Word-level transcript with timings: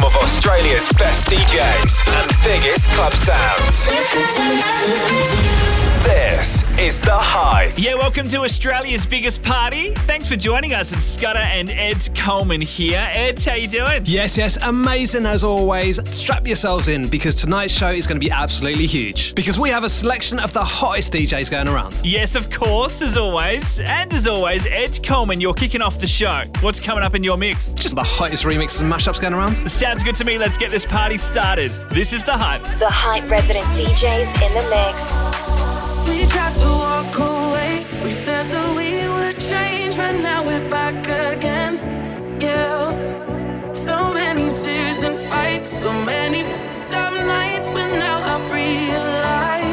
Home 0.00 0.06
of 0.06 0.16
Australia's 0.22 0.88
best 0.92 1.26
DJs 1.26 2.22
and 2.22 2.32
biggest 2.42 2.88
club 2.90 3.12
sounds. 3.12 3.86
This 6.02 6.64
is 6.80 7.02
The 7.02 7.12
Hype. 7.12 7.72
Yeah, 7.76 7.94
welcome 7.94 8.26
to 8.28 8.38
Australia's 8.38 9.04
biggest 9.04 9.42
party. 9.42 9.90
Thanks 9.90 10.26
for 10.26 10.36
joining 10.36 10.72
us. 10.72 10.94
It's 10.94 11.04
Scudder 11.04 11.40
and 11.40 11.68
Ed 11.68 12.08
Coleman 12.16 12.62
here. 12.62 13.10
Ed, 13.12 13.38
how 13.42 13.54
you 13.54 13.68
doing? 13.68 14.02
Yes, 14.06 14.38
yes, 14.38 14.56
amazing 14.62 15.26
as 15.26 15.44
always. 15.44 16.00
Strap 16.10 16.46
yourselves 16.46 16.88
in 16.88 17.06
because 17.08 17.34
tonight's 17.34 17.74
show 17.74 17.90
is 17.90 18.06
going 18.06 18.18
to 18.18 18.24
be 18.24 18.30
absolutely 18.30 18.86
huge. 18.86 19.34
Because 19.34 19.58
we 19.58 19.68
have 19.68 19.84
a 19.84 19.90
selection 19.90 20.38
of 20.38 20.54
the 20.54 20.64
hottest 20.64 21.12
DJs 21.12 21.50
going 21.50 21.68
around. 21.68 22.00
Yes, 22.02 22.34
of 22.34 22.50
course, 22.50 23.02
as 23.02 23.18
always. 23.18 23.80
And 23.80 24.10
as 24.14 24.26
always, 24.26 24.64
Ed 24.64 24.98
Coleman, 25.04 25.38
you're 25.42 25.52
kicking 25.52 25.82
off 25.82 26.00
the 26.00 26.06
show. 26.06 26.44
What's 26.60 26.80
coming 26.80 27.04
up 27.04 27.14
in 27.14 27.22
your 27.22 27.36
mix? 27.36 27.74
Just 27.74 27.94
the 27.94 28.02
hottest 28.02 28.44
remixes 28.44 28.80
and 28.80 28.90
mashups 28.90 29.20
going 29.20 29.34
around. 29.34 29.56
Sounds 29.70 29.89
good 30.04 30.14
to 30.14 30.24
me. 30.24 30.38
Let's 30.38 30.56
get 30.56 30.70
this 30.70 30.86
party 30.86 31.16
started. 31.18 31.68
This 31.90 32.12
is 32.12 32.22
The 32.22 32.36
Hype. 32.36 32.62
The 32.62 32.88
Hype 32.88 33.28
resident 33.28 33.66
DJs 33.66 34.40
in 34.46 34.54
the 34.54 34.62
mix. 34.70 35.16
We 36.08 36.26
tried 36.30 36.54
to 36.62 36.70
walk 36.78 37.18
away. 37.18 37.84
We 38.02 38.10
said 38.10 38.46
that 38.46 38.68
we 38.78 39.08
would 39.14 39.38
change, 39.40 39.96
but 39.96 40.12
now 40.22 40.46
we're 40.46 40.66
back 40.70 40.94
again. 41.34 41.78
Yeah. 42.40 43.74
So 43.74 44.14
many 44.14 44.54
tears 44.54 45.02
and 45.02 45.18
fights, 45.18 45.70
so 45.70 45.92
many 46.04 46.40
f***ed 46.40 47.26
nights, 47.26 47.68
but 47.68 47.88
now 47.98 48.22
I've 48.22 48.50
realized 48.52 49.69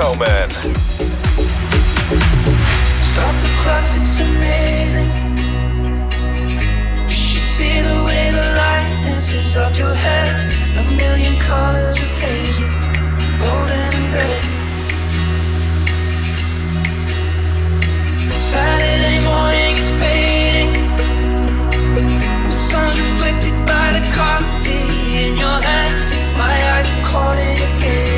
Coleman. 0.00 0.48
Stop 3.10 3.34
the 3.44 3.50
clocks, 3.60 4.00
it's 4.00 4.18
amazing. 4.18 5.10
You 7.06 7.14
should 7.14 7.46
see 7.56 7.80
the 7.82 7.96
way 8.06 8.30
the 8.32 8.46
light 8.60 8.88
dances 9.04 9.56
up 9.56 9.76
your 9.76 9.94
head. 9.94 10.32
A 10.78 10.84
million 10.96 11.34
colors 11.40 11.98
of 11.98 12.10
hazel, 12.22 12.70
golden 13.44 13.92
and 13.98 14.14
red. 14.16 14.42
Saturday 18.52 19.18
morning 19.30 19.74
is 19.82 19.90
fading. 20.00 20.72
The 22.44 22.50
sun's 22.50 22.96
reflected 22.98 23.56
by 23.66 23.86
the 23.96 24.02
coffee 24.16 24.80
in 25.26 25.36
your 25.36 25.58
hand. 25.68 25.94
My 26.38 26.56
eyes 26.72 26.88
are 26.88 27.04
caught 27.06 27.38
in 27.38 27.58
your 27.58 27.80
gaze 27.80 28.09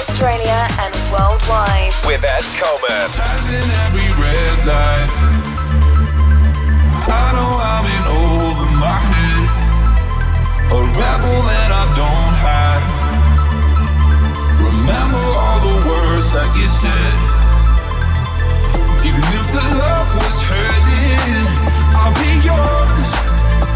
Australia 0.00 0.64
and 0.80 0.94
worldwide 1.12 1.92
with 2.08 2.24
Ed 2.24 2.40
Coleman. 2.56 3.08
Passing 3.20 3.68
every 3.84 4.08
red 4.16 4.58
light. 4.64 5.10
I 7.04 7.26
know 7.36 7.52
I'm 7.60 7.84
in 7.84 8.04
over 8.08 8.68
my 8.80 8.96
head. 8.96 9.44
A 10.72 10.80
rebel 10.96 11.38
that 11.52 11.68
I 11.68 11.84
don't 12.00 12.34
hide. 12.40 12.84
Remember 14.72 15.20
all 15.20 15.60
the 15.68 15.76
words 15.84 16.32
that 16.32 16.48
you 16.56 16.64
said. 16.64 17.14
Even 19.04 19.20
if 19.36 19.46
the 19.52 19.66
love 19.84 20.08
was 20.16 20.36
hurting, 20.48 21.44
I'll 21.92 22.16
be 22.16 22.40
yours. 22.40 23.08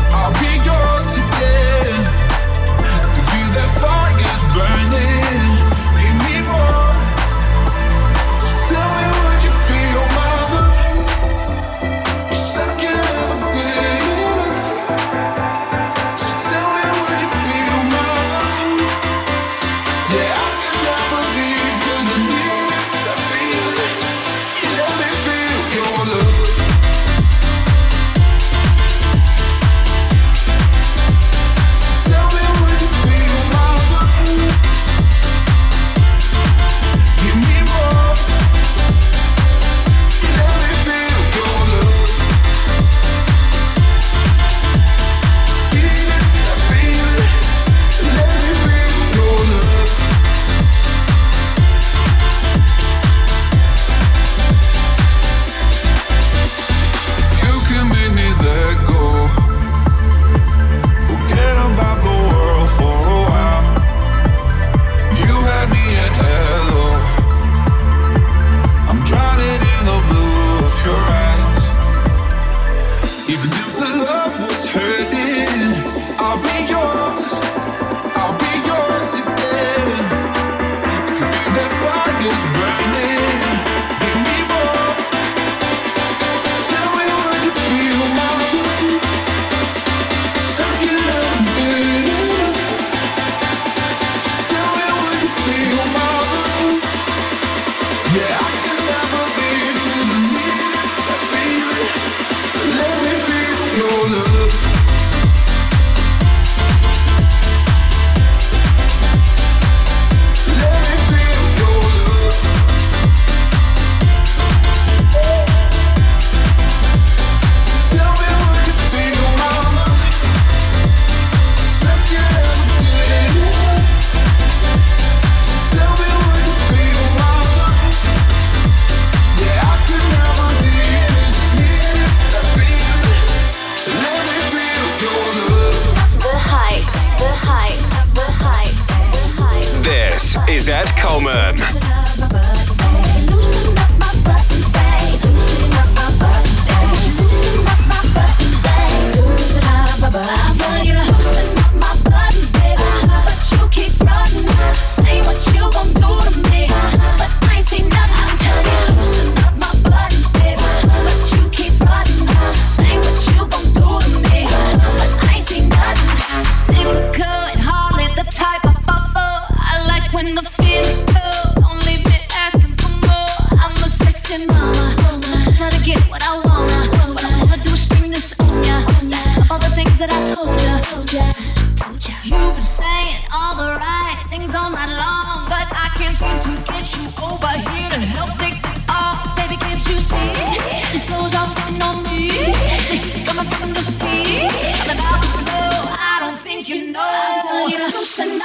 I'll 0.08 0.32
be 0.40 0.52
yours 0.64 1.20
again. 1.20 2.00
I 2.80 3.12
can 3.12 3.24
feel 3.28 3.50
that 3.60 3.70
fire 3.76 4.16
is 4.16 4.40
burning. 4.56 5.43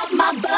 up 0.01 0.13
my 0.13 0.48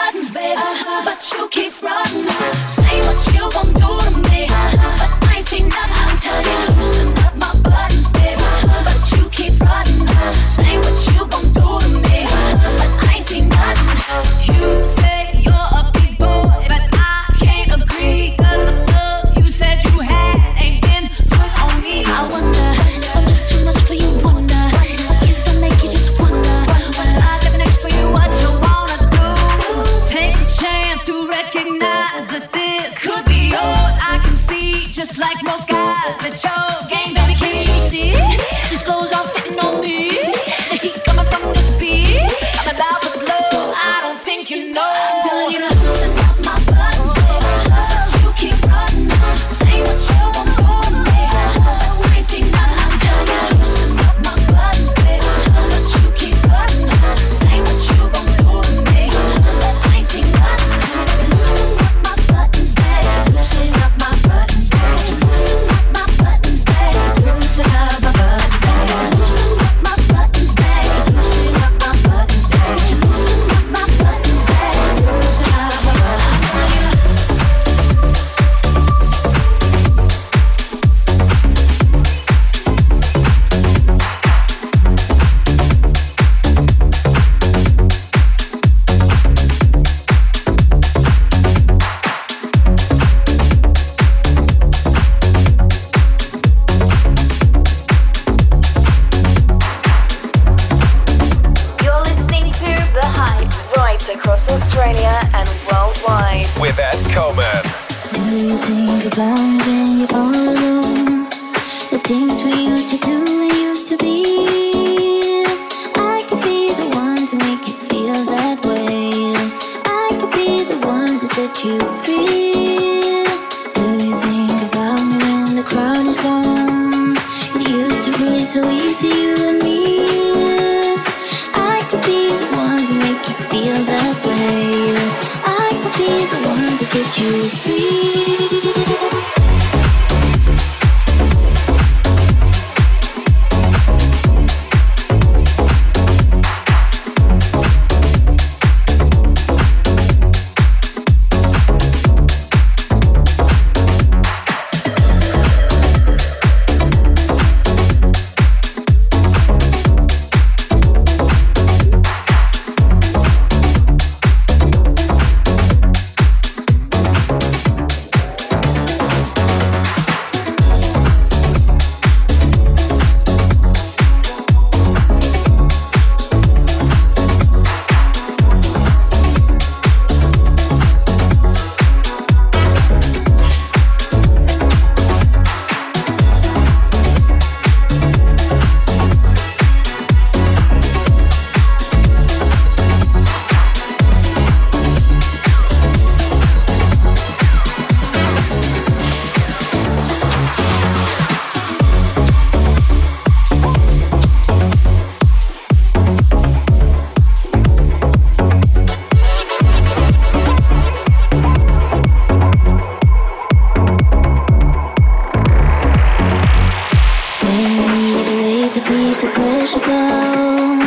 you 219.62 219.82
down 219.82 220.80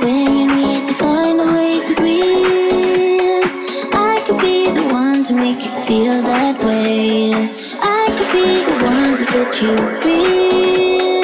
when 0.00 0.36
you 0.38 0.46
need 0.56 0.86
to 0.86 0.94
find 0.94 1.38
a 1.38 1.52
way 1.52 1.82
to 1.84 1.94
breathe. 1.94 3.44
I 3.92 4.22
could 4.26 4.40
be 4.40 4.70
the 4.70 4.84
one 4.84 5.22
to 5.24 5.34
make 5.34 5.62
you 5.62 5.70
feel 5.86 6.22
that 6.22 6.58
way. 6.64 7.34
I 7.34 8.04
could 8.16 8.32
be 8.32 8.64
the 8.64 8.84
one 8.86 9.14
to 9.16 9.24
set 9.24 9.60
you 9.60 9.76
free. 10.00 11.20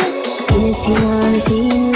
If 0.68 0.88
you 0.88 1.06
wanna 1.06 1.40
see 1.40 1.62
me 1.62 1.87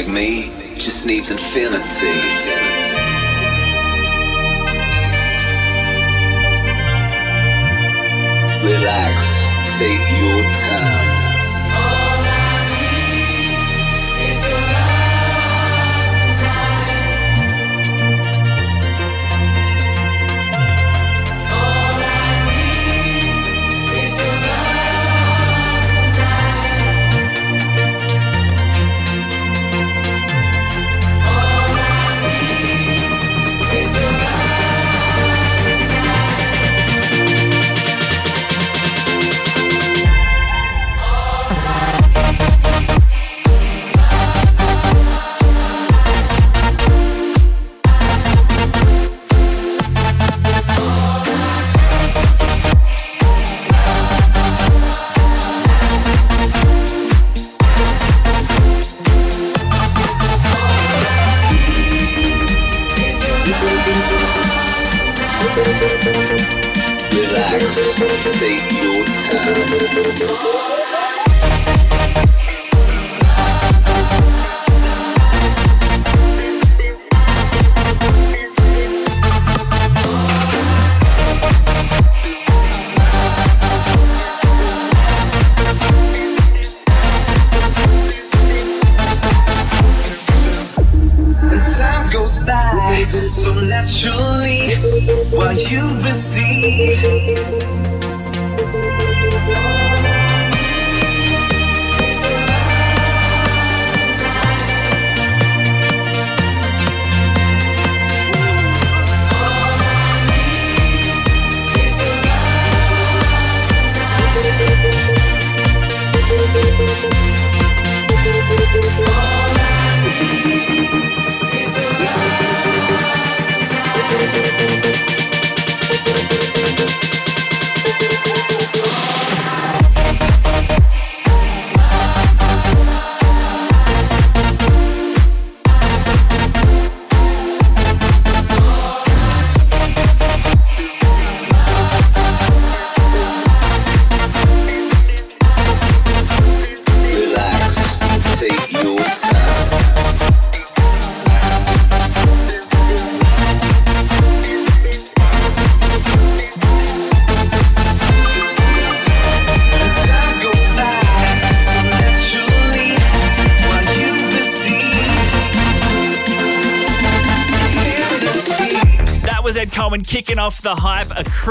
like 0.00 0.08
me 0.08 0.39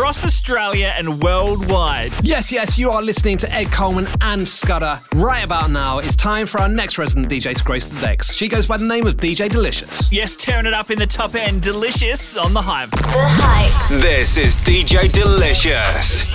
across 0.09 0.25
Australia 0.25 0.91
and 0.97 1.21
worldwide. 1.21 2.11
Yes, 2.23 2.51
yes, 2.51 2.79
you 2.79 2.89
are 2.89 2.99
listening 2.99 3.37
to 3.37 3.53
Ed 3.53 3.65
Coleman 3.65 4.07
and 4.21 4.47
Scudder. 4.47 4.99
Right 5.13 5.43
about 5.43 5.69
now, 5.69 5.99
it's 5.99 6.15
time 6.15 6.47
for 6.47 6.59
our 6.59 6.67
next 6.67 6.97
resident 6.97 7.29
DJ 7.29 7.55
to 7.55 7.63
grace 7.63 7.85
the 7.85 8.01
decks. 8.01 8.33
She 8.33 8.47
goes 8.47 8.65
by 8.65 8.77
the 8.77 8.85
name 8.85 9.05
of 9.05 9.17
DJ 9.17 9.47
Delicious. 9.49 10.11
Yes, 10.11 10.35
tearing 10.35 10.65
it 10.65 10.73
up 10.73 10.89
in 10.89 10.97
the 10.97 11.05
top 11.05 11.35
end. 11.35 11.61
Delicious 11.61 12.35
on 12.37 12.55
the 12.55 12.61
hype. 12.63 12.89
The 12.89 12.97
hype. 13.03 14.01
This 14.01 14.37
is 14.37 14.57
DJ 14.57 15.11
Delicious. 15.11 16.27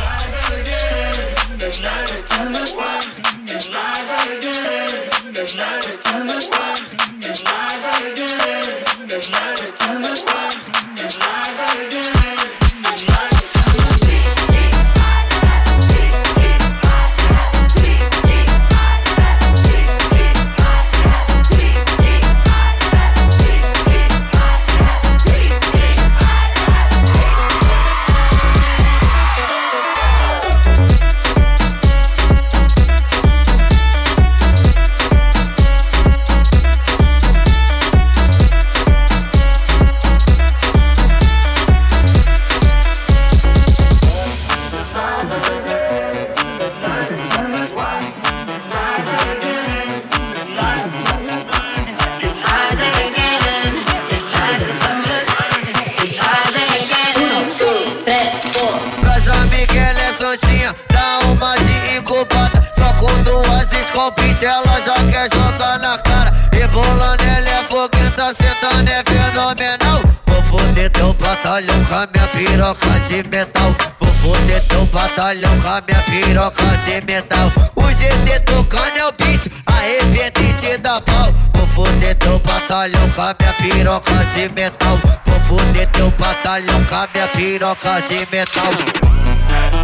piroca 87.64 87.98
de 88.08 88.26
metal. 88.30 89.83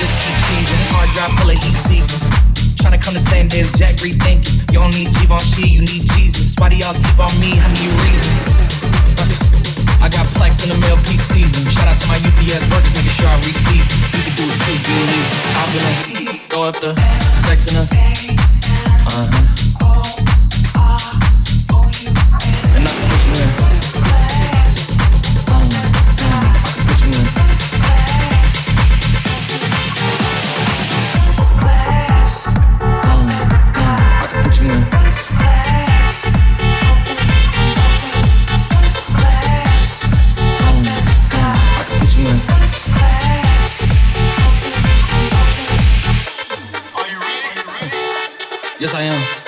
just 0.00 0.16
keep 0.16 0.36
cheesing. 0.48 0.80
Hard 0.96 1.12
drive 1.12 1.32
full 1.36 1.52
of 1.52 1.60
heat 1.60 1.76
seeking. 1.76 2.20
Trying 2.80 2.96
to 2.96 3.02
come 3.04 3.12
the 3.12 3.20
same 3.20 3.52
day 3.52 3.60
as 3.60 3.70
Jack 3.76 4.00
rethinking. 4.00 4.72
You 4.72 4.80
don't 4.80 4.96
need 4.96 5.12
Givenchy, 5.20 5.68
you 5.68 5.84
need 5.84 6.08
Jesus. 6.16 6.56
Why 6.56 6.72
do 6.72 6.76
y'all 6.80 6.96
sleep 6.96 7.20
on 7.20 7.28
me? 7.36 7.60
I 7.60 7.68
need 7.76 7.92
reasons. 8.00 8.48
I 10.00 10.08
got 10.08 10.24
plex 10.40 10.64
in 10.64 10.72
the 10.72 10.80
mail 10.80 10.96
peak 11.04 11.20
season. 11.20 11.68
Shout 11.68 11.84
out 11.84 12.00
to 12.00 12.06
my 12.08 12.16
UPS 12.16 12.64
workers, 12.72 12.96
making 12.96 13.12
sure 13.12 13.28
I 13.28 13.36
receive. 13.44 13.84
You 14.16 14.24
can 14.24 14.34
do 14.40 14.44
it 14.48 14.56
too, 14.64 14.76
be 14.88 14.96
an 15.04 15.20
I'm 15.60 15.68
gonna 15.76 16.48
go 16.48 16.64
up 16.64 16.80
the 16.80 16.96
sex 17.44 17.68
in 17.68 17.76
the. 17.76 17.84
Uh 19.04 19.28
huh. 19.28 19.60
And 22.72 22.88
I 22.88 22.92
can 22.96 23.04
put 23.12 23.20
you 23.28 23.36
in. 23.36 23.59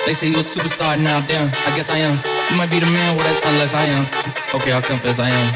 They 0.03 0.11
say 0.11 0.27
you 0.27 0.35
a 0.35 0.43
superstar 0.43 0.99
now, 0.99 1.23
damn, 1.31 1.47
I 1.47 1.71
guess 1.79 1.87
I 1.87 2.03
am. 2.03 2.19
You 2.51 2.59
might 2.59 2.67
be 2.67 2.75
the 2.75 2.91
man, 2.91 3.15
well, 3.15 3.23
that's 3.23 3.39
unless 3.39 3.71
I 3.71 3.87
am. 3.87 4.03
Okay, 4.51 4.75
I'll 4.75 4.83
confess 4.83 5.15
I 5.15 5.31
am. 5.31 5.47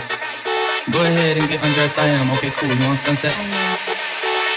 Go 0.88 1.04
ahead 1.04 1.36
and 1.36 1.52
get 1.52 1.60
undressed, 1.60 2.00
I 2.00 2.08
am. 2.16 2.32
Okay, 2.40 2.56
cool, 2.56 2.72
you 2.72 2.80
want 2.88 2.96
sunset? 2.96 3.36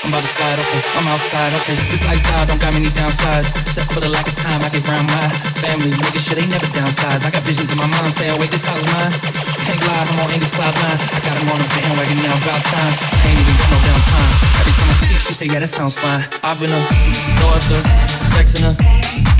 I'm 0.06 0.14
about 0.14 0.22
to 0.22 0.30
slide, 0.30 0.62
okay, 0.62 0.80
I'm 0.94 1.10
outside, 1.10 1.50
okay. 1.58 1.74
This 1.74 2.06
lifestyle 2.06 2.46
don't 2.46 2.62
got 2.62 2.70
many 2.70 2.86
downsides. 2.94 3.50
Except 3.66 3.90
for 3.90 3.98
the 3.98 4.06
lack 4.14 4.30
of 4.30 4.38
time, 4.38 4.62
I 4.62 4.70
get 4.70 4.86
round 4.86 5.10
my 5.10 5.26
family, 5.58 5.90
Nigga, 5.90 6.22
sure 6.22 6.38
they 6.38 6.46
never 6.46 6.70
downsized. 6.70 7.26
I 7.26 7.34
got 7.34 7.42
visions 7.42 7.74
in 7.74 7.76
my 7.82 7.90
mind 7.90 8.14
saying, 8.14 8.38
wait, 8.38 8.54
this 8.54 8.62
house 8.62 8.78
is 8.78 8.86
mine. 8.94 9.10
Can't 9.66 9.82
lie, 9.90 10.06
I'm 10.06 10.22
on 10.22 10.30
English 10.30 10.54
cloud 10.54 10.70
nine. 10.70 10.98
I 11.02 11.18
got 11.18 11.34
him 11.34 11.50
on 11.50 11.58
a 11.58 11.66
bandwagon 11.66 12.18
now, 12.22 12.38
about 12.38 12.62
time. 12.62 12.94
I 12.94 13.26
ain't 13.26 13.42
even 13.42 13.54
got 13.58 13.68
no 13.74 13.78
downtime. 13.90 14.32
Every 14.54 14.74
time 14.78 14.86
I 14.86 14.94
speak, 15.02 15.18
she 15.18 15.34
say, 15.34 15.46
yeah, 15.50 15.58
that 15.58 15.72
sounds 15.74 15.98
fine. 15.98 16.22
I've 16.46 16.62
been 16.62 16.70
a 16.70 16.82
daughter, 17.42 17.82
sexing 18.30 18.70
her. 18.70 19.39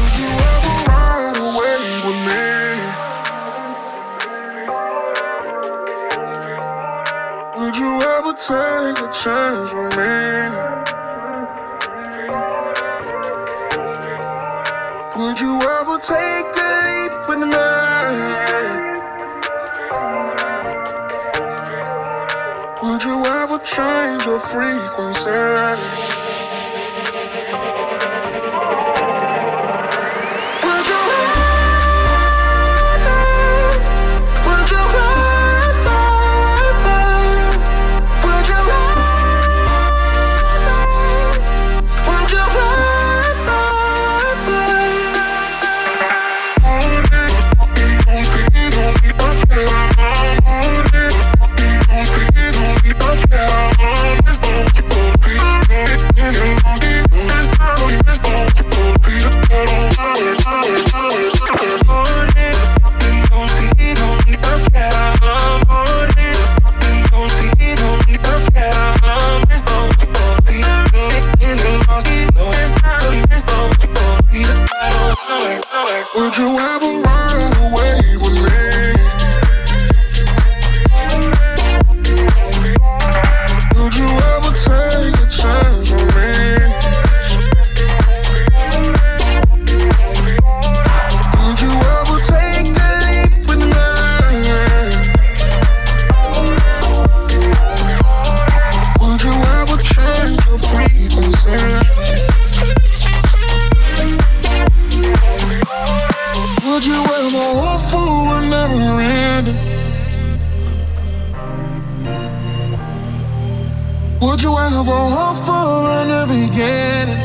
Told 114.41 114.53
you 114.53 114.57
I 114.57 114.69
have 114.69 114.87
a 114.87 114.91
hope 114.91 115.37
for 115.45 115.61
in 116.01 116.07
the 116.09 116.25
beginning. 116.33 117.21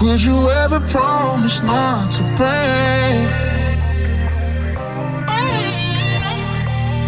Would 0.00 0.22
you 0.22 0.50
ever 0.64 0.80
promise 0.80 1.62
not 1.62 2.10
to 2.10 2.22
break? 2.36 3.30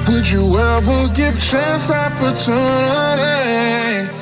Would 0.09 0.31
you 0.31 0.57
ever 0.57 1.09
give 1.13 1.39
chance 1.39 1.91
opportunity? 1.91 4.22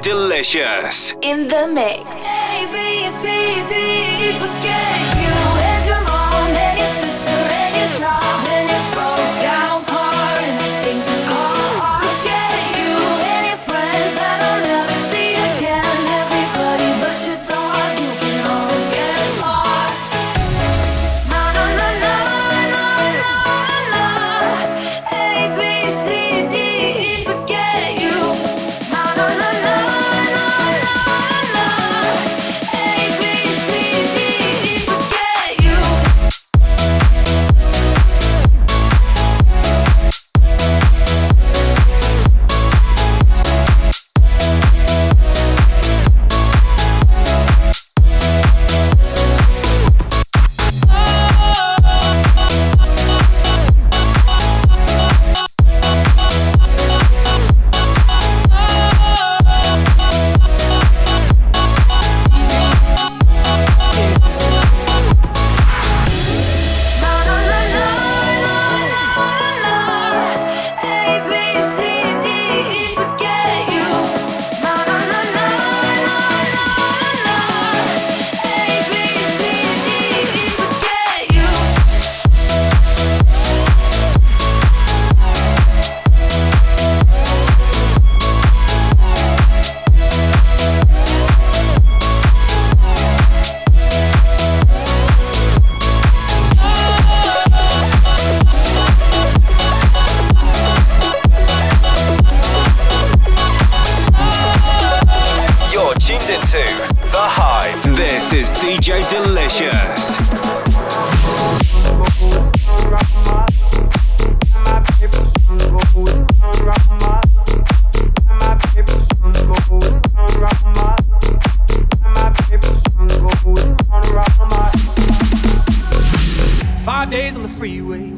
Delicious. 0.00 1.12
In 1.22 1.48
the 1.48 1.66
mix. 1.66 2.16
A, 2.16 2.66
B, 2.72 3.10
C, 3.10 3.28
D, 3.68 5.01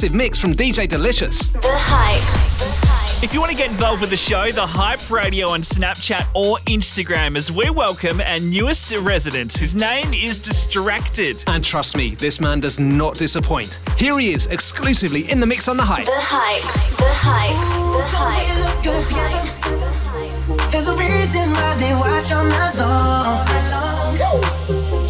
exclusive 0.00 0.16
mix 0.16 0.38
from 0.40 0.54
DJ 0.54 0.88
Delicious. 0.88 1.48
The 1.48 1.60
Hype. 1.68 3.22
If 3.22 3.34
you 3.34 3.40
want 3.40 3.52
to 3.52 3.56
get 3.56 3.70
involved 3.70 4.00
with 4.00 4.08
the 4.08 4.16
show, 4.16 4.50
The 4.50 4.66
Hype 4.66 5.10
Radio 5.10 5.50
on 5.50 5.60
Snapchat 5.60 6.26
or 6.34 6.56
Instagram, 6.60 7.36
as 7.36 7.52
we 7.52 7.68
welcome 7.68 8.18
our 8.22 8.40
newest 8.40 8.96
resident. 8.96 9.52
His 9.52 9.74
name 9.74 10.14
is 10.14 10.38
Distracted. 10.38 11.44
And 11.46 11.62
trust 11.62 11.98
me, 11.98 12.14
this 12.14 12.40
man 12.40 12.60
does 12.60 12.80
not 12.80 13.16
disappoint. 13.16 13.78
Here 13.98 14.18
he 14.18 14.32
is, 14.32 14.46
exclusively 14.46 15.30
in 15.30 15.38
the 15.38 15.46
mix 15.46 15.68
on 15.68 15.76
The 15.76 15.82
Hype. 15.82 16.06
The 16.06 16.12
Hype. 16.14 16.62
The 16.96 17.12
Hype. 17.20 17.58
The 17.92 18.02
Hype. 18.16 18.82
Good 18.82 19.06
together. 19.06 20.70
There's 20.70 20.86
a 20.86 20.96
reason 20.96 21.50
why 21.50 21.76
they 21.76 21.92
watch 21.92 22.32
all 22.32 22.44
night 22.44 22.74
long. 22.78 23.46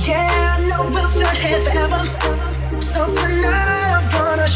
Yeah, 0.05 0.59
I 0.59 0.67
know 0.69 0.83
we'll 0.91 1.09
turn 1.11 1.37
heads 1.37 1.63
forever. 1.63 2.51
So 2.81 3.05
tonight 3.07 3.21
I'm 3.35 3.43
gonna 3.43 3.60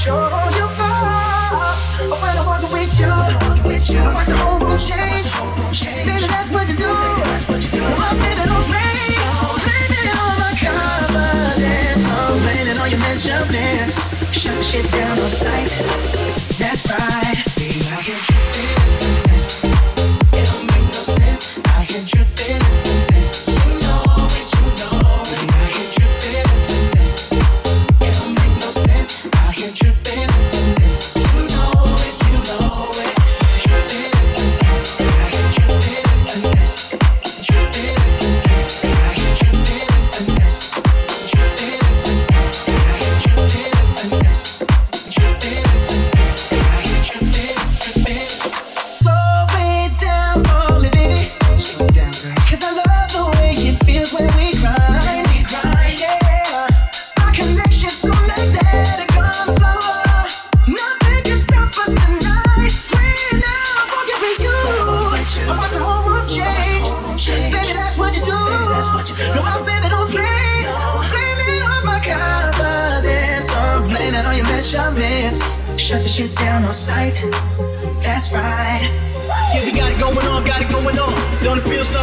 show 0.04 0.20
you. 0.52 0.68
Oh, 0.84 2.20
when 2.20 2.36
I 2.36 2.44
walk 2.44 2.60
with 2.74 2.92
you, 3.00 3.08
watch 4.12 4.28
the 4.28 4.36
whole 4.36 4.58
room 4.60 4.76
change. 4.76 5.32
Baby, 6.04 6.28
that's 6.28 6.50
what 6.52 6.68
you 6.68 6.76
do. 6.76 6.84
It 6.84 8.38
on 8.38 8.60
my 10.40 10.52
confidence. 10.60 12.04
It 12.68 12.76
on 12.76 12.88
your 12.90 13.00
measurements. 13.00 13.96
Shut 14.32 14.62
shit 14.62 14.86
down 14.92 15.18
on 15.18 15.30
sight. 15.30 16.43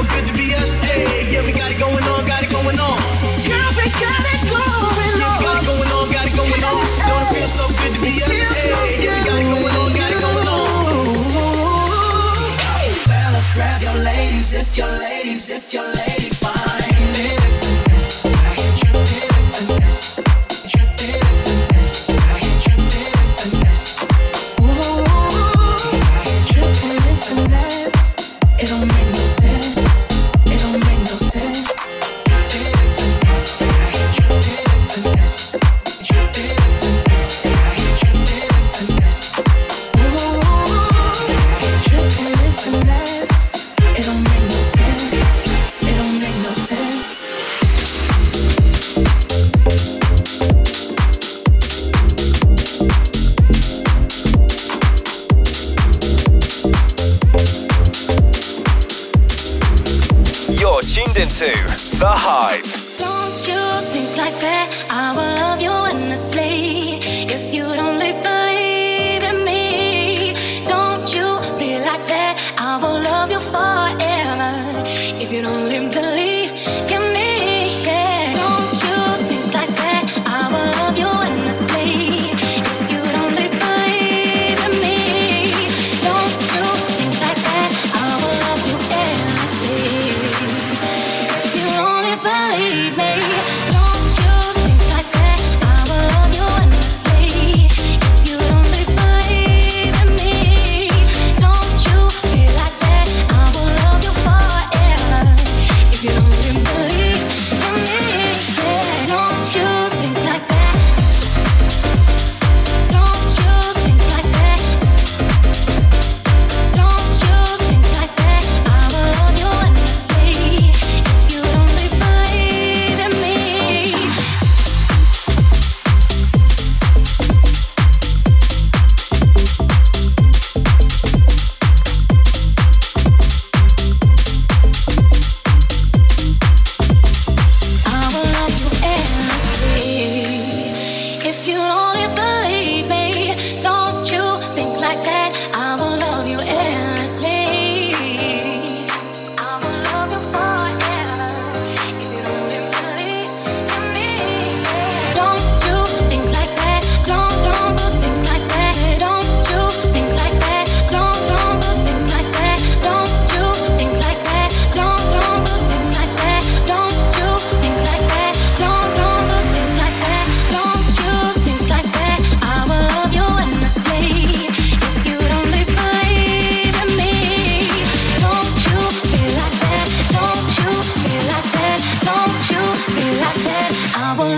Good 0.10 0.26
to 0.26 0.34
be 0.34 0.54
us? 0.56 0.74
Hey, 0.86 1.30
yeah, 1.30 1.44
we 1.46 1.52
got 1.52 1.72
it 1.72 1.80
going 1.80 2.04
on, 2.12 2.26
got 2.26 2.44
it 2.44 2.52
going 2.52 2.80
on. 2.80 2.98
Girl, 3.46 3.72
we 3.78 3.86
got 4.00 4.22
it 4.22 4.42
going 4.50 5.18
Yeah, 5.20 5.38
we 5.38 5.44
got 5.46 5.58
it 5.62 5.66
going 5.68 5.92
on, 5.92 6.06
got 6.10 6.26
it 6.26 6.36
going 6.36 6.64
on. 6.66 6.82
Don't 7.06 7.26
it 7.26 7.30
feel 7.34 7.50
so 7.50 7.66
good 7.80 7.92
to 7.96 8.00
be 8.02 8.22
us? 8.24 8.30
Hey, 8.30 9.02
yeah, 9.04 9.14
we 9.14 9.22
got 9.26 9.38
it 9.38 9.48
going 9.50 9.76
on, 9.78 9.90
got 9.94 10.12
it 10.12 10.22
going 10.22 10.48
on. 10.48 10.62
Fellas, 13.06 13.48
grab 13.54 13.82
your 13.82 13.98
ladies 14.04 14.54
if 14.54 14.78
your 14.78 14.92
ladies, 15.00 15.50
if 15.50 15.74
your 15.74 15.86
lady 15.86 16.11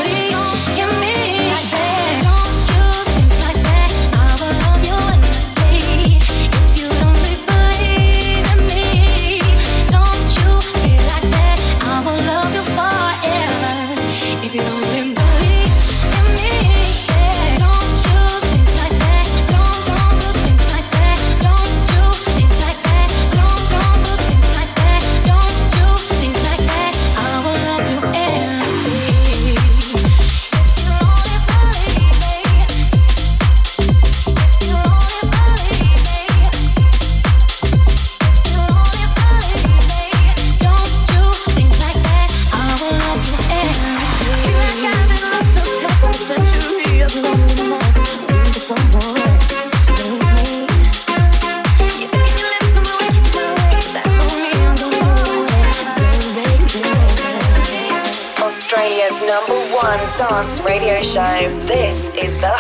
Show. 61.13 61.49
This 61.67 62.09
is 62.17 62.39
the 62.39 62.52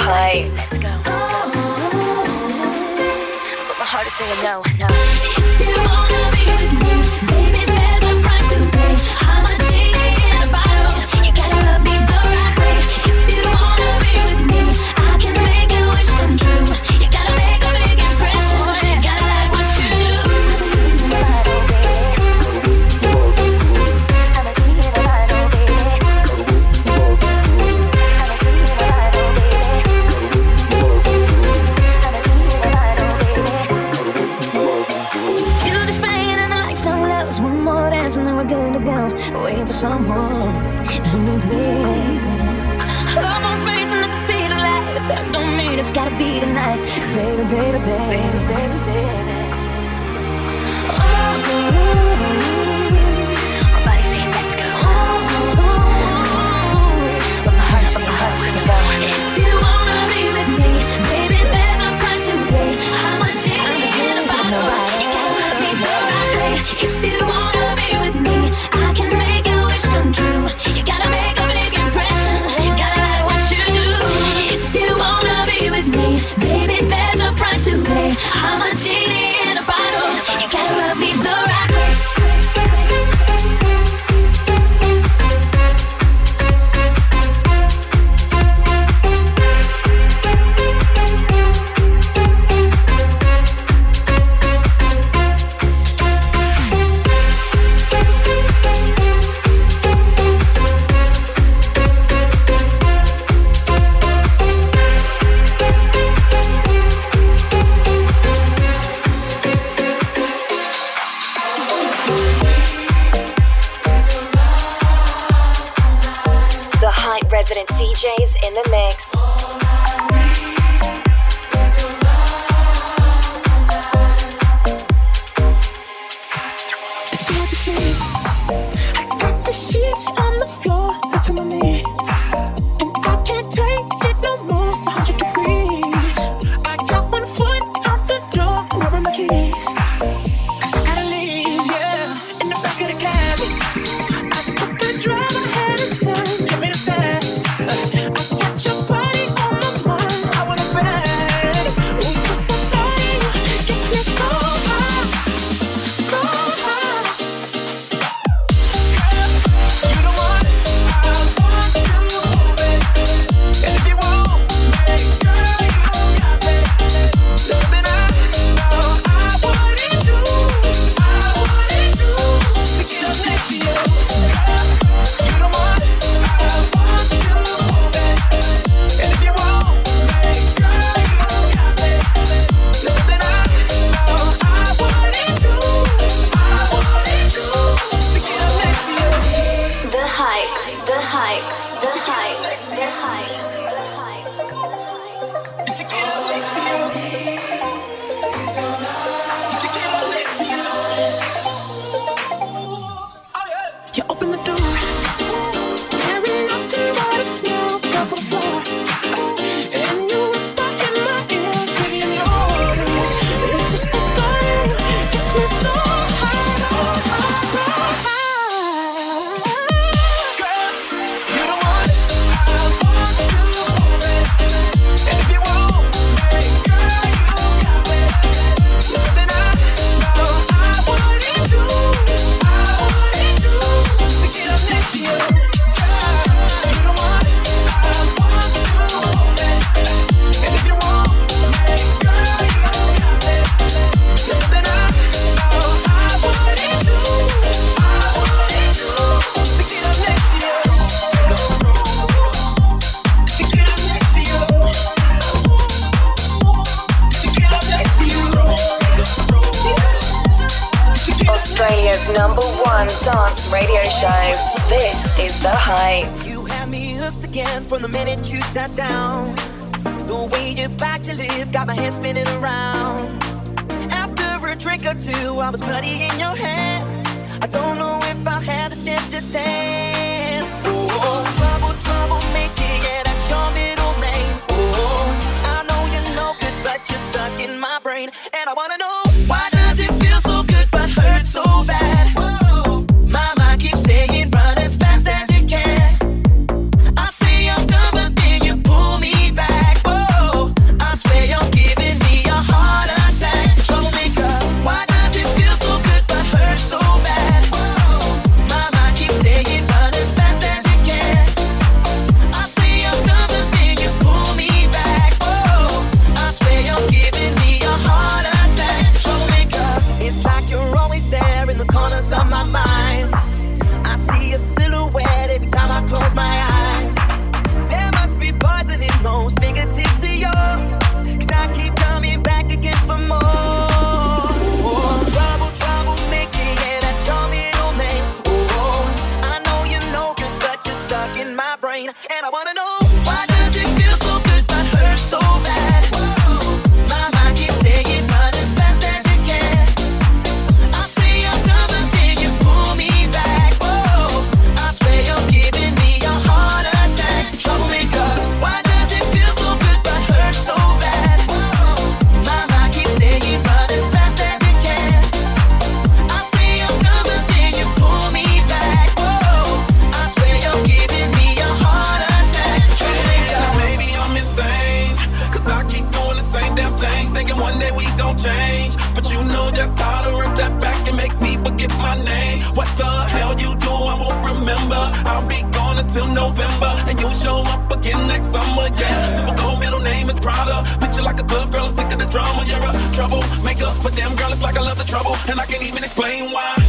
But 393.93 394.01
damn, 394.01 394.16
girl, 394.16 394.32
it's 394.32 394.43
like 394.43 394.57
I 394.57 394.62
love 394.62 394.78
the 394.78 394.84
trouble, 394.84 395.14
and 395.28 395.38
I 395.38 395.45
can't 395.45 395.62
even 395.62 395.84
explain 395.84 396.32
why. 396.32 396.61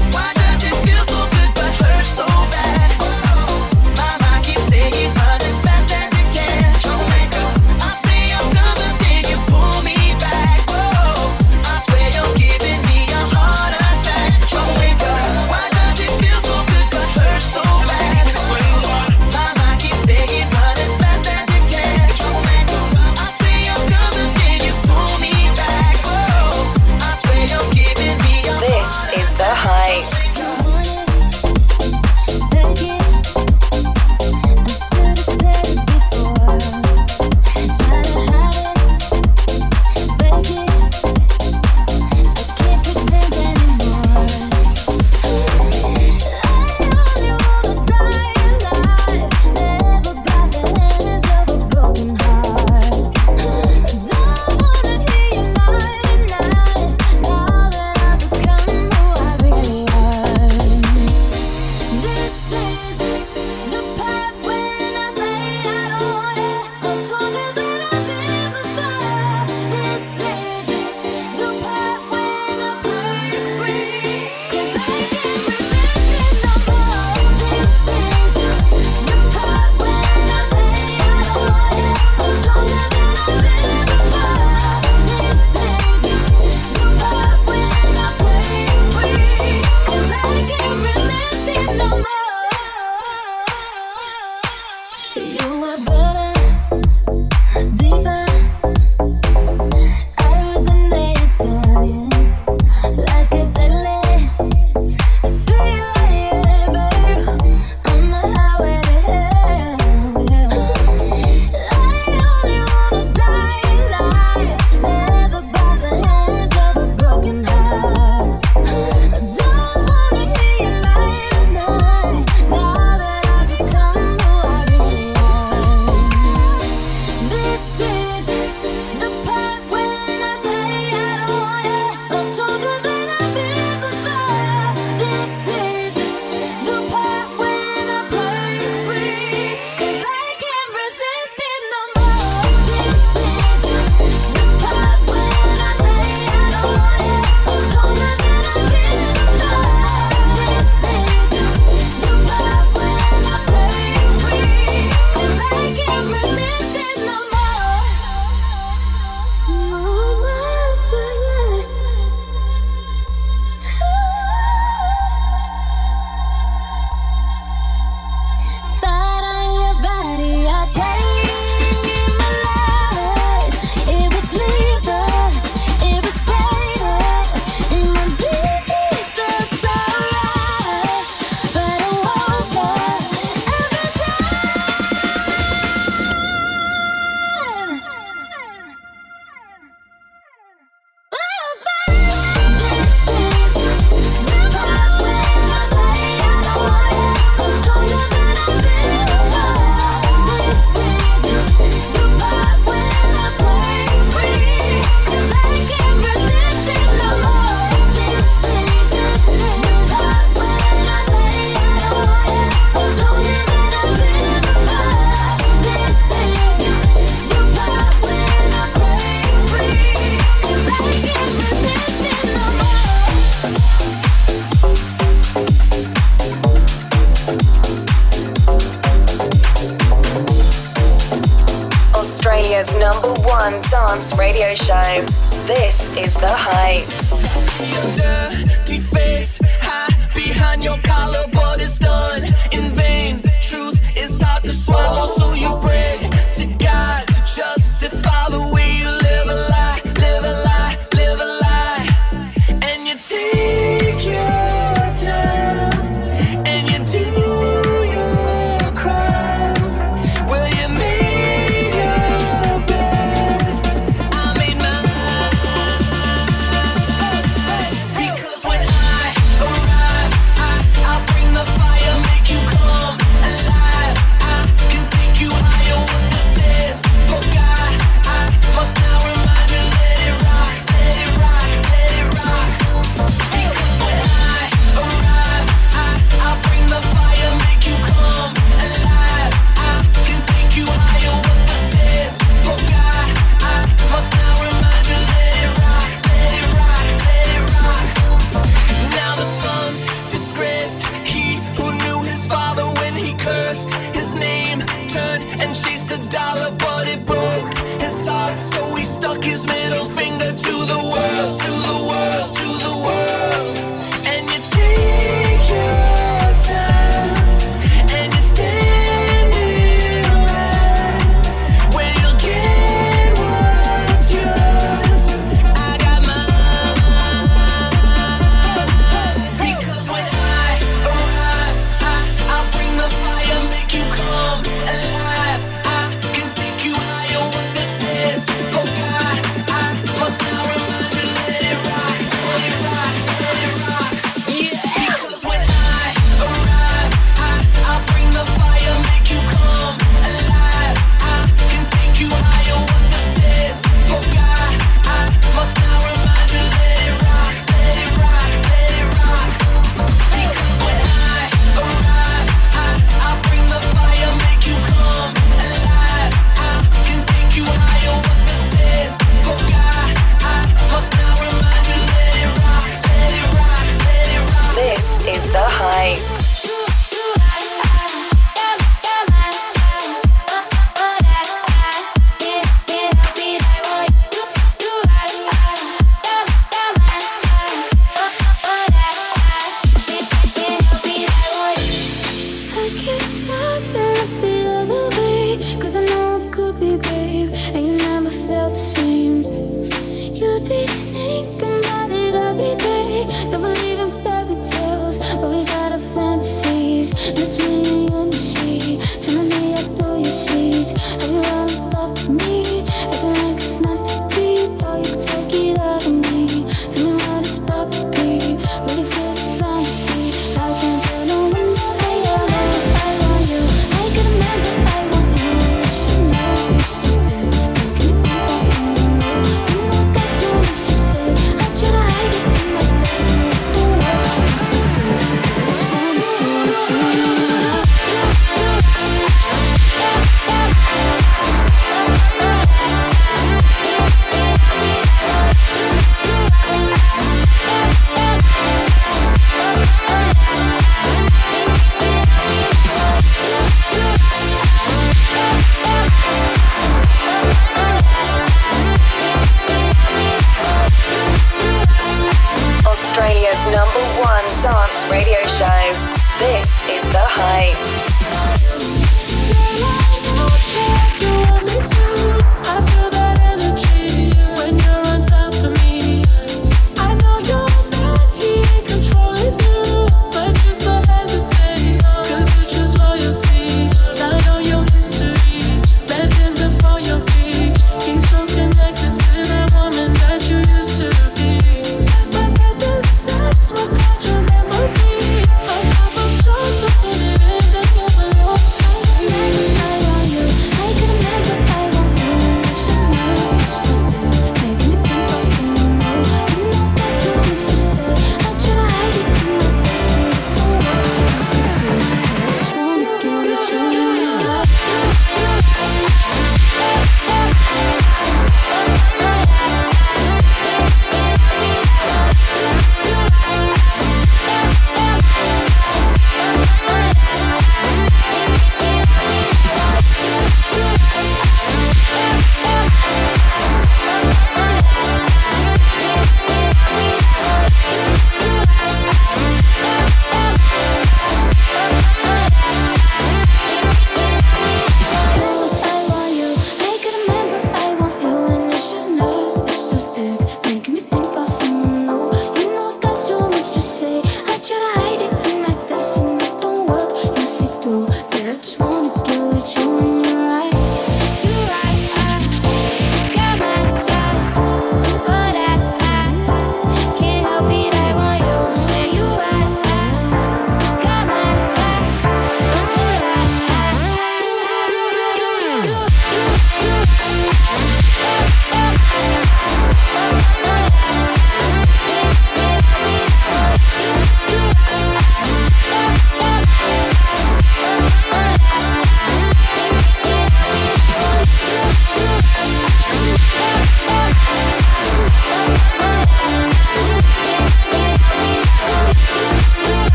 All 411.83 412.32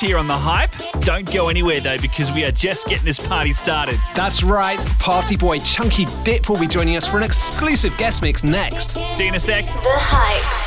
Here 0.00 0.18
on 0.18 0.26
The 0.26 0.36
Hype. 0.36 0.70
Don't 1.02 1.30
go 1.32 1.48
anywhere 1.48 1.80
though, 1.80 1.98
because 1.98 2.32
we 2.32 2.44
are 2.44 2.50
just 2.50 2.88
getting 2.88 3.04
this 3.04 3.24
party 3.26 3.52
started. 3.52 3.96
That's 4.14 4.42
right, 4.42 4.84
party 4.98 5.36
boy 5.36 5.58
Chunky 5.60 6.06
Dip 6.24 6.48
will 6.48 6.58
be 6.58 6.66
joining 6.66 6.96
us 6.96 7.06
for 7.06 7.16
an 7.16 7.22
exclusive 7.22 7.96
guest 7.96 8.20
mix 8.20 8.44
next. 8.44 8.90
See 9.10 9.24
you 9.24 9.28
in 9.28 9.34
a 9.34 9.40
sec. 9.40 9.64
The 9.64 9.90
Hype. 9.92 10.63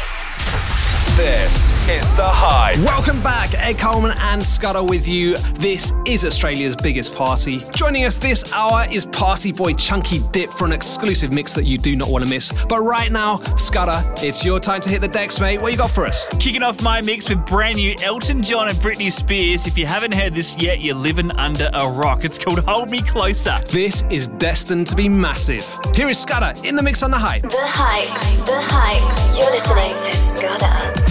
This 1.18 1.72
is 1.90 2.14
The 2.14 2.22
Hype. 2.24 2.78
Welcome 2.78 3.24
back. 3.24 3.52
Ed 3.56 3.80
Coleman 3.80 4.16
and 4.20 4.46
Scudder 4.46 4.84
with 4.84 5.08
you. 5.08 5.36
This 5.56 5.92
is 6.06 6.24
Australia's 6.24 6.76
biggest 6.76 7.16
party. 7.16 7.64
Joining 7.74 8.06
us 8.06 8.18
this 8.18 8.54
hour 8.54 8.86
is 8.92 9.08
Party 9.08 9.52
Boy 9.52 9.74
Chunky 9.74 10.20
Dip 10.32 10.52
for 10.52 10.66
an 10.66 10.72
exclusive 10.72 11.34
mix 11.34 11.56
that 11.56 11.66
you 11.66 11.80
do 11.80 11.96
not 11.96 12.10
want 12.10 12.24
to 12.24 12.30
miss. 12.30 12.54
But 12.70 12.82
right 12.82 13.12
now, 13.12 13.38
Scudder, 13.56 14.04
it's 14.18 14.46
your 14.46 14.60
time 14.60 14.80
to 14.82 14.92
hit 14.92 15.02
the 15.02 15.08
decks, 15.08 15.40
mate. 15.40 15.60
What 15.60 15.72
you 15.72 15.78
got 15.80 15.90
for 15.90 16.06
us? 16.06 16.30
Kicking 16.38 16.62
off 16.62 16.84
my 16.84 17.02
mix 17.02 17.30
with 17.30 17.44
brand 17.48 17.78
new 17.78 17.96
Elton 18.04 18.44
John 18.44 18.68
and 18.68 18.78
Britney 18.78 19.12
Spears. 19.12 19.66
If 19.66 19.76
you 19.76 19.88
haven't 19.88 20.12
heard 20.12 20.36
this 20.36 20.56
yet, 20.62 20.82
you're 20.82 20.94
living 20.94 21.32
under 21.32 21.72
a 21.74 21.90
rock. 21.90 22.26
It's 22.26 22.38
called 22.38 22.60
Hold 22.66 22.92
Me 22.92 23.02
Closer. 23.02 23.60
This 23.72 24.04
is 24.12 24.28
destined 24.28 24.86
to 24.86 24.96
be 24.96 25.10
massive. 25.10 25.66
Here 25.96 26.10
is 26.10 26.20
Scudder 26.20 26.54
in 26.64 26.76
the 26.76 26.84
mix 26.84 27.02
on 27.02 27.10
The 27.10 27.18
Hype. 27.18 27.42
The 27.42 27.58
Hype. 27.58 28.46
The 28.46 28.62
Hype. 28.62 29.02
You're 29.36 29.50
listening 29.50 29.94
to 29.94 30.16
Scudder. 30.16 31.07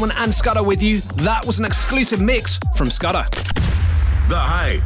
Coleman 0.00 0.16
and 0.16 0.32
Scudder 0.32 0.62
with 0.62 0.82
you. 0.82 1.00
That 1.16 1.44
was 1.44 1.58
an 1.58 1.66
exclusive 1.66 2.22
mix 2.22 2.58
from 2.74 2.88
Scudder. 2.88 3.26
The 4.30 4.34
Hype. 4.34 4.82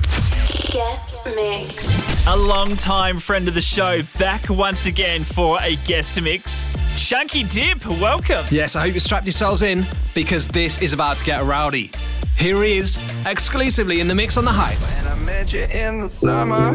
Guest 0.73 1.27
Mix. 1.37 2.27
A 2.27 2.37
long 2.37 2.77
time 2.77 3.21
friend 3.21 3.47
of 3.47 3.55
the 3.55 3.61
show 3.61 4.01
back 4.19 4.51
once 4.51 4.87
again 4.87 5.23
for 5.23 5.57
a 5.63 5.77
guest 5.87 6.21
mix. 6.21 6.69
Chunky 6.97 7.45
Dip, 7.45 7.87
welcome. 7.87 8.45
Yes, 8.51 8.75
I 8.75 8.81
hope 8.81 8.95
you 8.95 8.99
strapped 8.99 9.25
yourselves 9.25 9.63
in 9.63 9.85
because 10.15 10.49
this 10.49 10.83
is 10.83 10.93
about 10.93 11.19
to 11.19 11.25
get 11.25 11.45
rowdy. 11.45 11.93
Here 12.37 12.61
he 12.65 12.79
is, 12.79 12.99
exclusively 13.25 14.01
in 14.01 14.09
the 14.09 14.17
mix 14.17 14.37
on 14.37 14.45
the 14.45 14.51
hype. 14.51 14.81
When 14.81 15.13
I 15.13 15.15
met 15.15 15.53
you 15.53 15.63
in 15.63 16.01
the 16.01 16.09
summer, 16.09 16.73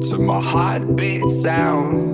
to 0.00 0.18
my 0.18 0.40
heartbeat 0.40 1.28
sound. 1.28 2.13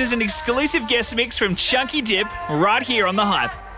is 0.00 0.12
an 0.12 0.22
exclusive 0.22 0.88
guest 0.88 1.14
mix 1.14 1.36
from 1.36 1.54
Chunky 1.54 2.00
Dip 2.00 2.26
right 2.48 2.82
here 2.82 3.06
on 3.06 3.16
The 3.16 3.24
Hype. 3.24 3.69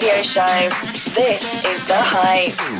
radio 0.00 0.22
show. 0.22 0.68
This 1.14 1.62
is 1.64 1.84
The 1.86 1.94
Hype. 1.96 2.79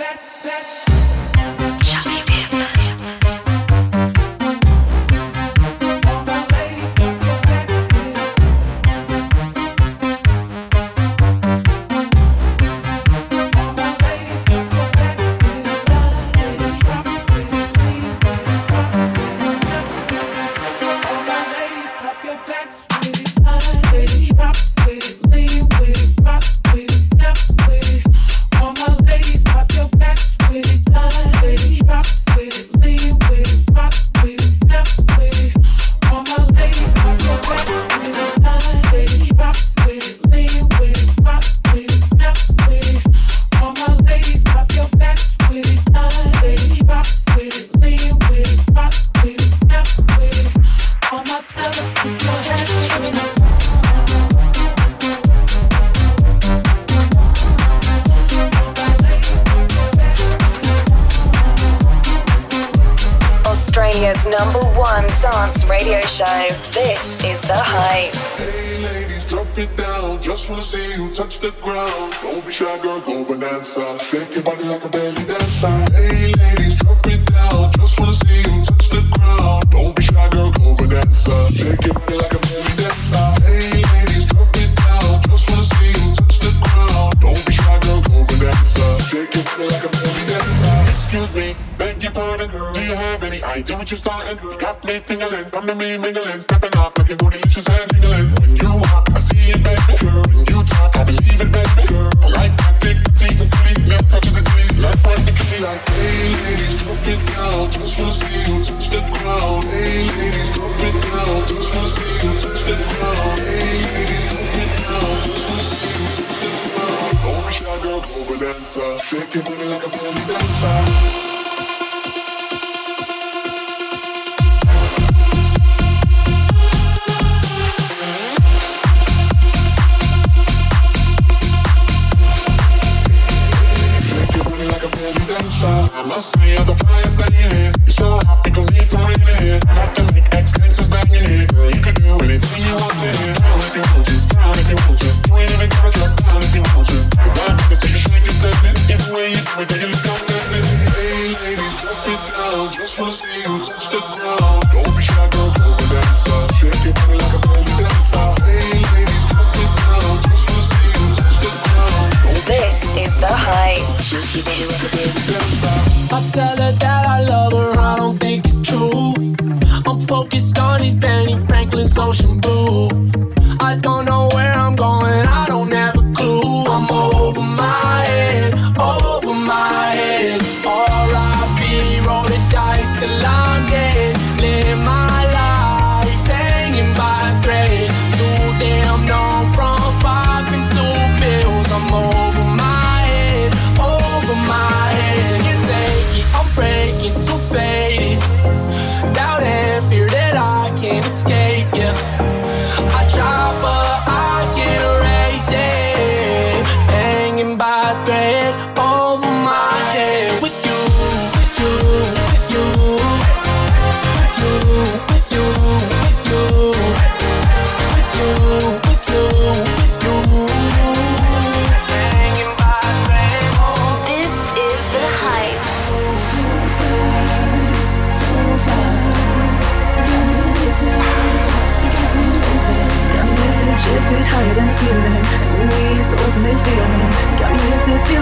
to 95.71 95.77
me 95.77 96.00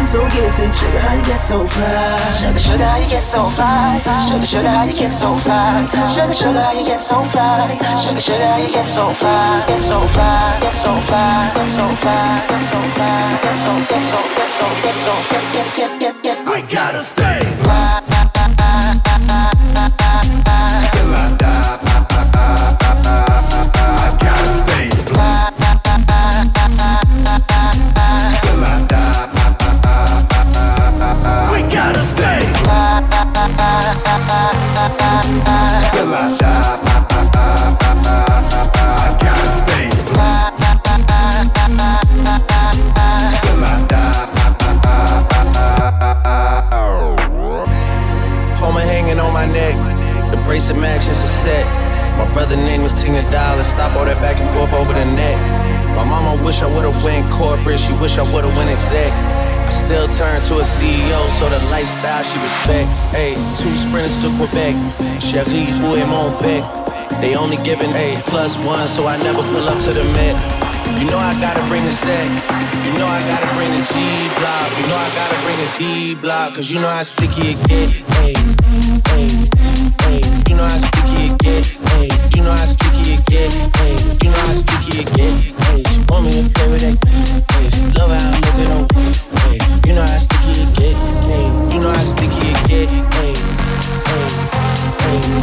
so 0.09 0.25
gifted. 0.33 0.73
Sugar, 0.73 0.99
how 0.99 1.13
you 1.13 1.23
get 1.23 1.37
so 1.37 1.67
fly? 1.67 2.17
Sugar, 2.33 2.57
sugar, 2.57 2.83
how 2.83 2.97
you 2.97 3.09
get 3.09 3.23
so 3.23 3.45
fly? 3.53 4.01
Sugar, 4.25 4.45
sugar, 4.45 4.67
how 4.67 4.83
you 4.85 4.93
get 4.97 5.11
so 5.11 5.35
fly? 5.37 5.85
Sugar, 6.09 6.33
sugar, 6.33 6.59
how 6.59 6.73
you 6.73 6.85
get 6.85 6.99
so 6.99 7.21
fly? 7.29 7.77
Sugar, 8.01 8.19
sugar, 8.19 8.47
how 8.49 8.57
you 8.57 8.73
get 8.73 8.89
so 8.89 9.09
fly? 9.13 9.63
Get 9.67 9.81
so 9.83 10.01
fly, 10.09 10.57
get 10.61 10.75
so 10.75 10.91
fly, 11.05 11.51
get 11.53 11.69
so 11.69 11.85
fly, 12.01 12.41
get 12.49 12.63
so 12.65 12.79
fly, 12.97 13.37
get 13.43 13.57
so, 13.61 13.71
get 13.85 14.03
so, 14.09 14.17
get 14.33 14.49
so, 14.49 14.65
get 14.81 14.97
so, 14.97 15.13
get, 15.29 15.45
get, 15.53 15.69
get, 15.77 15.99
get, 16.01 16.23
get. 16.23 16.47
I 16.47 16.61
gotta 16.65 17.01
stay. 17.01 17.48
Over 54.79 54.93
the 54.95 55.05
net. 55.11 55.35
My 55.95 56.05
mama 56.07 56.41
wish 56.43 56.63
I 56.63 56.67
would've 56.71 57.03
went 57.03 57.29
corporate, 57.29 57.79
she 57.79 57.91
wish 57.99 58.17
I 58.17 58.23
would've 58.31 58.55
went 58.55 58.69
exec. 58.71 59.11
I 59.11 59.69
still 59.69 60.07
turn 60.07 60.41
to 60.49 60.63
a 60.63 60.65
CEO, 60.65 61.19
so 61.37 61.45
the 61.51 61.59
lifestyle 61.69 62.23
she 62.23 62.39
respect. 62.39 62.87
Hey, 63.11 63.35
two 63.59 63.75
sprinters 63.75 64.23
to 64.23 64.31
Quebec, 64.39 64.73
Cherie, 65.19 65.67
où 65.83 65.99
est 65.99 66.07
mon 66.07 66.31
bec? 66.39 66.63
They 67.19 67.35
only 67.35 67.57
giving 67.67 67.91
A 67.95 68.15
plus 68.31 68.57
one, 68.63 68.87
so 68.87 69.05
I 69.05 69.17
never 69.17 69.43
pull 69.51 69.67
up 69.67 69.79
to 69.83 69.91
the 69.91 70.05
Met. 70.15 70.37
You 70.97 71.05
know 71.11 71.19
I 71.19 71.35
gotta 71.39 71.61
bring 71.67 71.83
the 71.83 71.91
set. 71.91 72.27
You 72.85 72.93
know 72.97 73.05
I 73.05 73.19
gotta 73.27 73.49
bring 73.55 73.71
the 73.75 73.83
G 73.91 73.95
block. 74.39 74.67
You 74.79 74.87
know 74.87 74.95
I 74.95 75.09
gotta 75.19 75.37
bring 75.43 75.57
the 75.59 75.69
D 75.77 76.15
block, 76.15 76.55
cause 76.55 76.71
you 76.71 76.79
know 76.79 76.87
how 76.87 77.03
sticky 77.03 77.53
it 77.53 77.59
get. 77.67 77.89
Hey, 78.19 78.33
hey, 79.11 79.29
hey. 80.07 80.21
You 80.47 80.55
know 80.55 80.63
how 80.63 80.79
sticky 80.79 81.19
it 81.27 81.37
get. 81.39 81.65
Hey, 81.91 82.09
you 82.35 82.43
know 82.43 82.51
how 82.51 82.65
sticky 82.65 83.18
it 83.18 83.18
Hey, 83.29 83.45
you 84.23 84.31
know 84.31 84.41
how 84.41 84.53
sticky 84.53 85.05
it 85.05 85.09
get. 85.13 85.29
Want 86.09 86.25
me 86.25 86.31
to 86.33 86.49
play 86.49 86.67
with 86.69 86.81
love 87.95 88.09
how 88.09 88.33
looking 88.41 88.73
on. 88.73 88.89
Hey, 89.45 89.61
you 89.85 89.93
know 89.93 90.01
how 90.01 90.17
sticky 90.17 90.65
it 90.65 90.73
get. 90.73 90.97
You 91.71 91.79
know 91.79 91.93
how 91.93 92.01
sticky 92.01 92.41
it 92.49 92.57
get. 92.65 92.89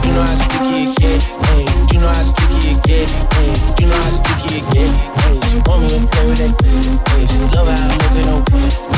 You 0.03 0.11
know 0.11 0.23
how 0.23 0.35
sticky 0.35 0.83
it 0.83 0.99
get. 0.99 1.23
You 1.93 2.01
know 2.01 2.11
how 2.11 2.27
sticky 2.27 2.67
it 2.67 2.83
get. 4.75 4.91
You 5.53 5.63
want 5.67 5.83
me 5.83 5.89
to 5.95 6.03
play 6.11 6.27
with 6.27 6.43
love 7.55 7.71
how 7.71 7.87
looking 8.03 8.29
on. 8.35 8.43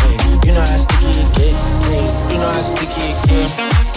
Hey, 0.00 0.16
you 0.46 0.52
know 0.54 0.64
how 0.64 0.80
sticky 0.80 1.12
it 1.12 1.28
get. 1.36 1.54
You 2.32 2.38
know 2.38 2.48
how 2.48 2.62
sticky 2.62 3.04
it 3.04 3.16
get. 3.28 3.87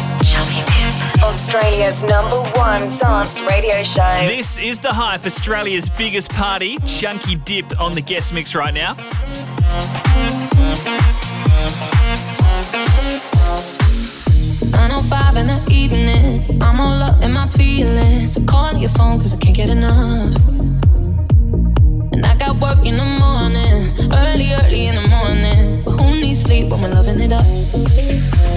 Australia's 1.23 2.03
number 2.03 2.37
one 2.53 2.79
dance 2.99 3.41
radio 3.41 3.81
show. 3.81 4.17
This 4.19 4.59
is 4.59 4.79
The 4.79 4.93
Hype, 4.93 5.25
Australia's 5.25 5.89
biggest 5.89 6.31
party. 6.31 6.77
Chunky 6.85 7.35
Dip 7.35 7.79
on 7.81 7.93
the 7.93 8.01
guest 8.01 8.31
mix 8.31 8.53
right 8.53 8.71
now. 8.71 8.93
Nine 14.71 14.91
oh 14.91 15.01
five 15.09 15.37
in 15.37 15.47
the 15.47 15.59
evening. 15.71 16.61
I'm 16.61 16.79
all 16.79 17.01
up 17.01 17.19
in 17.23 17.31
my 17.33 17.49
feelings. 17.49 18.33
So 18.33 18.45
call 18.45 18.77
your 18.77 18.89
phone 18.89 19.19
cause 19.19 19.33
I 19.33 19.37
can't 19.37 19.55
get 19.55 19.69
enough. 19.69 20.35
And 22.13 22.23
I 22.23 22.37
got 22.37 22.61
work 22.61 22.85
in 22.85 22.95
the 22.95 23.05
morning. 23.19 24.13
Early, 24.13 24.53
early 24.53 24.85
in 24.85 24.95
the 25.01 25.07
morning. 25.07 25.83
But 25.83 25.91
who 25.91 26.21
needs 26.21 26.43
sleep 26.43 26.69
when 26.69 26.81
we're 26.81 26.89
loving 26.89 27.19
it 27.19 27.33
up? 27.33 28.40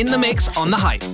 in 0.00 0.06
the 0.06 0.16
mix 0.16 0.48
on 0.56 0.70
the 0.70 0.78
hype. 0.78 1.09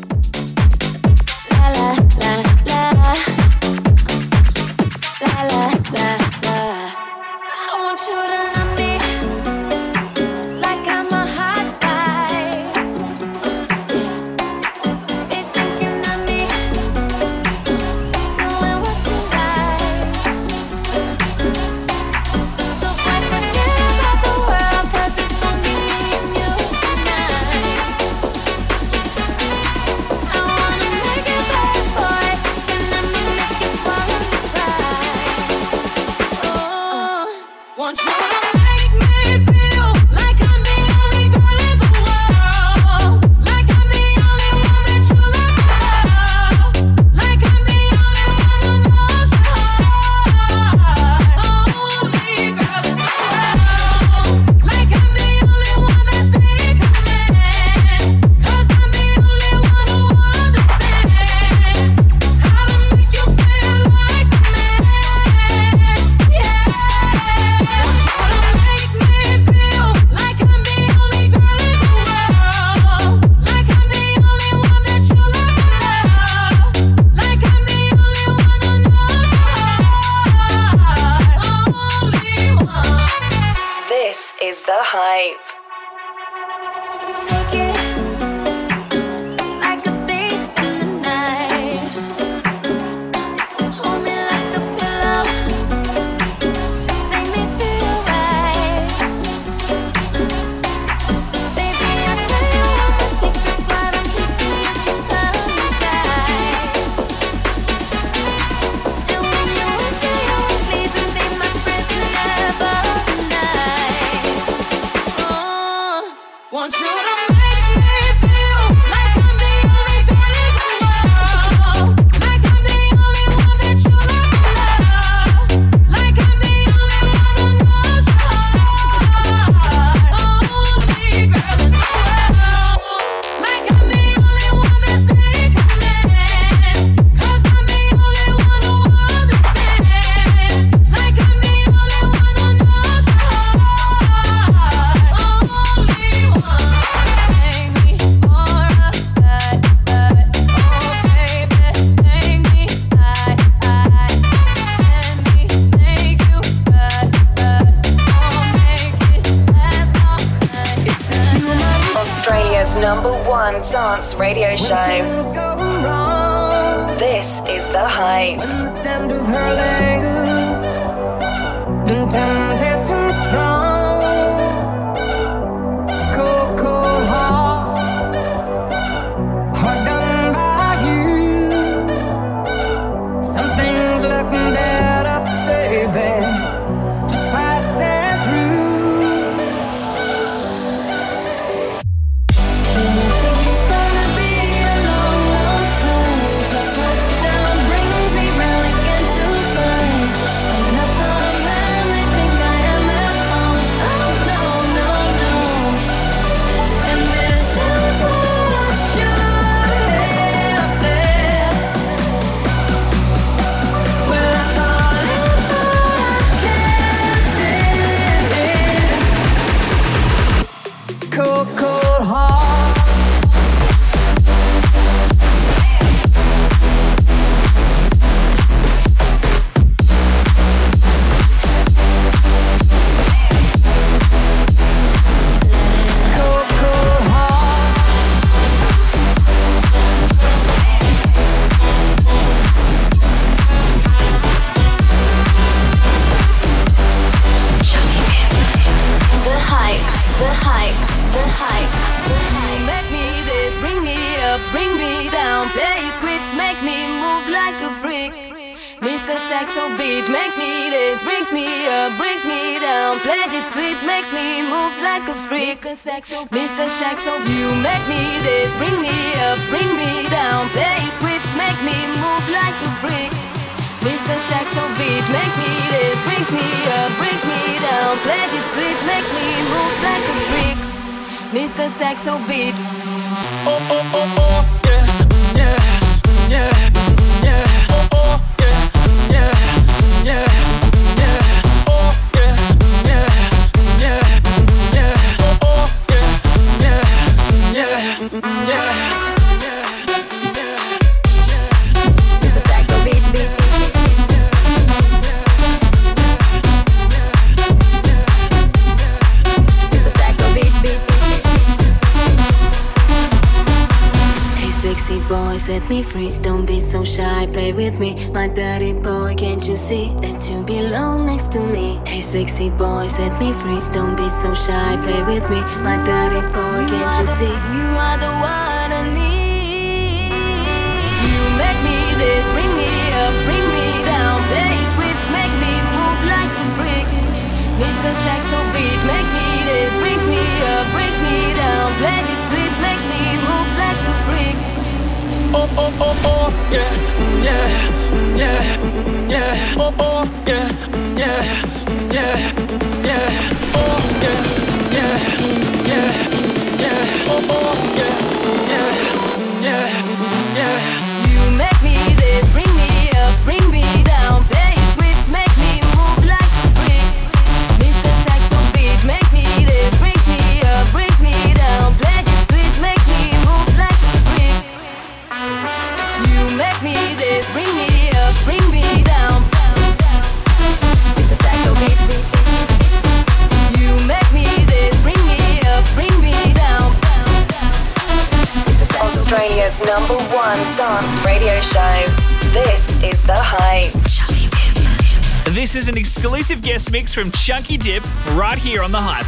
guest 396.46 396.70
mix 396.70 396.94
from 396.94 397.10
Chunky 397.10 397.56
Dip 397.56 397.84
right 398.14 398.38
here 398.38 398.62
on 398.62 398.70
The 398.70 398.78
Hype. 398.78 399.05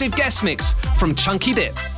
exclusive 0.00 0.16
guest 0.16 0.42
mix 0.44 0.72
from 0.98 1.14
Chunky 1.14 1.52
Dip. 1.52 1.89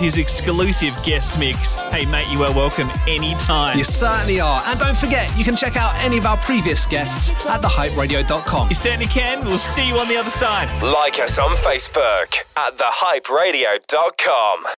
with 0.00 0.14
his 0.14 0.18
exclusive 0.18 0.94
guest 1.04 1.38
mix. 1.38 1.74
Hey, 1.90 2.04
mate, 2.06 2.30
you 2.30 2.42
are 2.42 2.54
welcome 2.54 2.88
anytime. 3.06 3.76
You 3.76 3.84
certainly 3.84 4.40
are. 4.40 4.60
And 4.66 4.78
don't 4.78 4.96
forget, 4.96 5.30
you 5.36 5.44
can 5.44 5.56
check 5.56 5.76
out 5.76 5.94
any 6.02 6.18
of 6.18 6.26
our 6.26 6.36
previous 6.38 6.86
guests 6.86 7.30
at 7.46 7.60
thehyperadio.com. 7.62 8.68
You 8.68 8.74
certainly 8.74 9.06
can. 9.06 9.44
We'll 9.44 9.58
see 9.58 9.86
you 9.86 9.98
on 9.98 10.08
the 10.08 10.16
other 10.16 10.30
side. 10.30 10.68
Like 10.82 11.18
us 11.20 11.38
on 11.38 11.50
Facebook 11.56 12.44
at 12.56 12.76
thehyperadio.com. 12.76 14.74